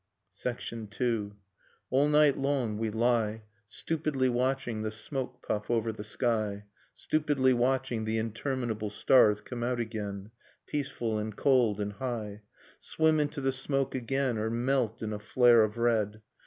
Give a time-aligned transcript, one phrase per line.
[0.43, 1.31] Nocturne of Remembered Spring II.
[1.91, 8.05] All night long we lie Stupidly watching the smoke puff over the sky, Stupidly watching
[8.05, 10.31] the interminable stars Come out again,
[10.65, 12.41] peaceful and cold and high,
[12.79, 16.23] Swim into the smoke again, or melt in a flare of red.